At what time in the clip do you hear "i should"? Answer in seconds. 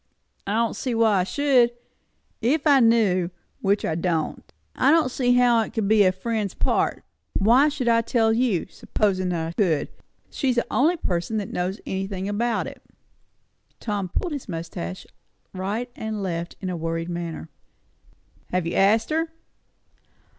1.19-1.73